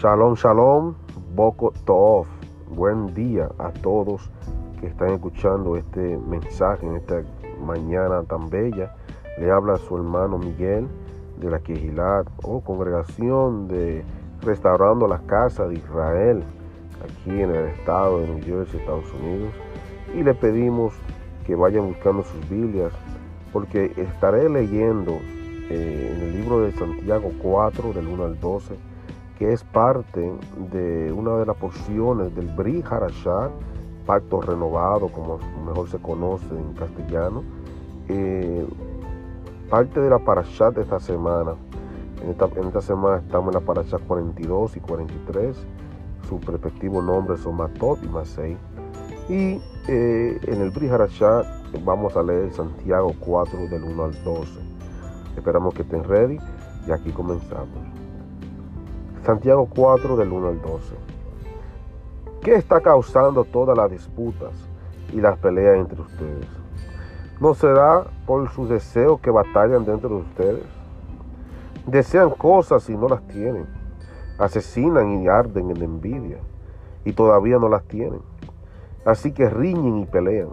[0.00, 0.94] Shalom, shalom,
[1.34, 2.26] Boko Tov.
[2.70, 4.30] Buen día a todos
[4.80, 7.22] que están escuchando este mensaje en esta
[7.62, 8.94] mañana tan bella.
[9.38, 10.88] Le habla su hermano Miguel
[11.38, 14.02] de la Quejilat o congregación de
[14.40, 16.44] Restaurando la Casa de Israel,
[17.04, 19.52] aquí en el estado de New Jersey, Estados Unidos.
[20.14, 20.94] Y le pedimos
[21.44, 22.94] que vayan buscando sus Biblias,
[23.52, 25.18] porque estaré leyendo
[25.68, 28.89] eh, en el libro de Santiago 4, del 1 al 12,
[29.40, 30.30] que es parte
[30.70, 33.50] de una de las porciones del Bri Harashat,
[34.04, 37.42] pacto renovado, como mejor se conoce en castellano.
[38.08, 38.66] Eh,
[39.70, 41.54] parte de la parashat de esta semana.
[42.22, 45.56] En esta, semana estamos en la parashat 42 y 43.
[46.28, 48.58] Su respectivo nombre son Matot y Masei.
[49.30, 51.46] Y eh, en el Bri Harashat
[51.82, 54.60] vamos a leer Santiago 4 del 1 al 12.
[55.34, 56.36] Esperamos que estén ready
[56.86, 57.99] y aquí comenzamos.
[59.24, 60.94] Santiago 4 del 1 al 12.
[62.40, 64.52] ¿Qué está causando todas las disputas
[65.12, 66.46] y las peleas entre ustedes?
[67.38, 70.64] ¿No será por sus deseos que batallan dentro de ustedes?
[71.86, 73.66] Desean cosas y no las tienen.
[74.38, 76.38] Asesinan y arden en envidia
[77.04, 78.22] y todavía no las tienen.
[79.04, 80.48] Así que riñen y pelean.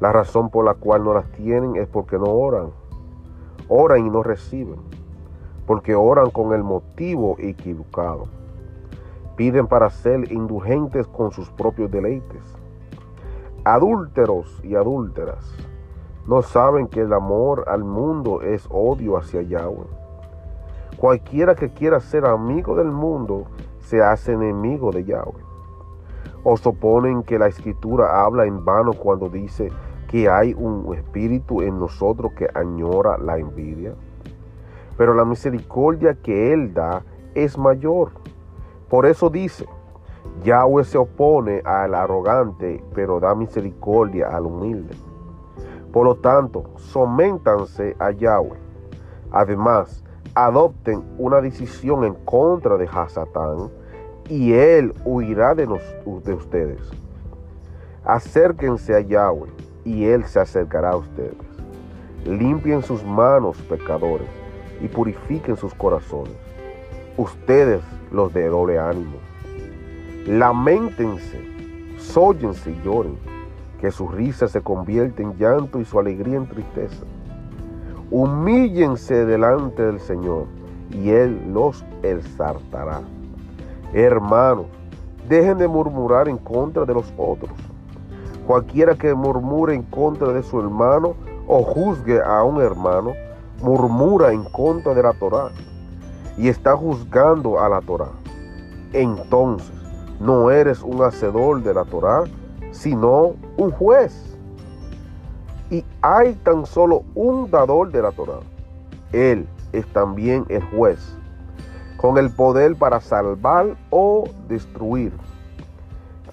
[0.00, 2.70] La razón por la cual no las tienen es porque no oran.
[3.68, 4.99] Oran y no reciben
[5.70, 8.24] porque oran con el motivo equivocado.
[9.36, 12.42] Piden para ser indulgentes con sus propios deleites.
[13.62, 15.54] Adúlteros y adúlteras
[16.26, 19.86] no saben que el amor al mundo es odio hacia Yahweh.
[20.96, 23.44] Cualquiera que quiera ser amigo del mundo
[23.78, 25.44] se hace enemigo de Yahweh.
[26.42, 29.70] ¿O suponen que la escritura habla en vano cuando dice
[30.08, 33.94] que hay un espíritu en nosotros que añora la envidia?
[35.00, 37.02] Pero la misericordia que Él da
[37.34, 38.10] es mayor.
[38.90, 39.66] Por eso dice,
[40.44, 44.94] Yahweh se opone al arrogante, pero da misericordia al humilde.
[45.90, 48.58] Por lo tanto, soméntanse a Yahweh.
[49.32, 53.70] Además, adopten una decisión en contra de Hasatán
[54.28, 56.90] y él huirá de, de ustedes.
[58.04, 59.48] Acérquense a Yahweh
[59.82, 61.38] y él se acercará a ustedes.
[62.26, 64.28] Limpien sus manos, pecadores
[64.80, 66.34] y purifiquen sus corazones.
[67.16, 67.82] Ustedes,
[68.12, 69.18] los de doble ánimo,
[70.26, 71.40] lamentense,
[71.98, 73.16] sóllense y lloren,
[73.80, 77.04] que su risa se convierta en llanto y su alegría en tristeza.
[78.10, 80.46] Humíllense delante del Señor
[80.90, 83.00] y Él los exaltará.
[83.92, 84.66] Hermanos,
[85.28, 87.52] dejen de murmurar en contra de los otros.
[88.46, 91.14] Cualquiera que murmure en contra de su hermano
[91.46, 93.12] o juzgue a un hermano,
[93.60, 95.50] murmura en contra de la Torá
[96.36, 98.08] y está juzgando a la Torá,
[98.92, 99.80] entonces
[100.20, 102.24] no eres un hacedor de la Torá,
[102.70, 104.36] sino un juez.
[105.70, 108.40] Y hay tan solo un dador de la Torá.
[109.12, 111.16] Él es también el juez,
[111.96, 115.12] con el poder para salvar o destruir.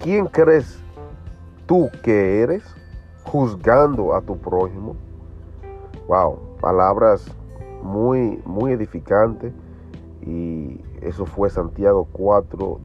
[0.00, 0.78] ¿Quién crees
[1.66, 2.62] tú que eres
[3.24, 4.96] juzgando a tu prójimo?
[6.08, 7.24] Wow, palabras
[7.82, 9.52] muy, muy edificantes.
[10.22, 12.80] Y eso fue Santiago 4